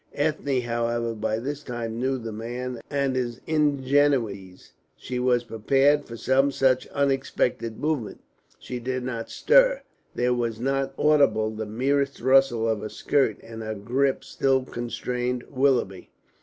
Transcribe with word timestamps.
Ethne, 0.15 0.61
however, 0.61 1.13
by 1.13 1.37
this 1.37 1.61
time 1.61 1.99
knew 1.99 2.17
the 2.17 2.31
man 2.31 2.81
and 2.89 3.15
his 3.15 3.39
ingenuities; 3.45 4.73
she 4.97 5.19
was 5.19 5.43
prepared 5.43 6.05
for 6.05 6.17
some 6.17 6.49
such 6.51 6.87
unexpected 6.87 7.77
movement. 7.79 8.19
She 8.57 8.79
did 8.79 9.03
not 9.03 9.29
stir, 9.29 9.83
there 10.15 10.33
was 10.33 10.59
not 10.59 10.95
audible 10.97 11.51
the 11.51 11.67
merest 11.67 12.19
rustle 12.19 12.67
of 12.67 12.81
her 12.81 12.89
skirt, 12.89 13.37
and 13.43 13.61
her 13.61 13.75
grip 13.75 14.23
still 14.23 14.63
constrained 14.65 15.43
Willoughby. 15.51 16.09